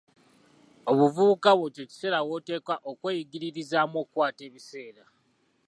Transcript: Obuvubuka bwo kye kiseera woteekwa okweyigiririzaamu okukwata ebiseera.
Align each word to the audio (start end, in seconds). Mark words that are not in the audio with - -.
Obuvubuka 0.91 1.49
bwo 1.57 1.67
kye 1.73 1.83
kiseera 1.89 2.19
woteekwa 2.27 2.75
okweyigiririzaamu 2.89 3.95
okukwata 4.03 4.41
ebiseera. 4.49 5.03